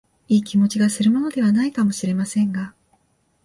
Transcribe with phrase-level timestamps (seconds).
[0.29, 2.73] いい気持ちがするものでは無いかも知れませんが、